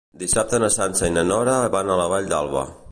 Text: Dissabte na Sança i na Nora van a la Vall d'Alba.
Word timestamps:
Dissabte 0.21 0.59
na 0.63 0.69
Sança 0.77 1.11
i 1.11 1.15
na 1.19 1.27
Nora 1.33 1.59
van 1.77 1.91
a 1.97 2.01
la 2.03 2.11
Vall 2.15 2.35
d'Alba. 2.35 2.69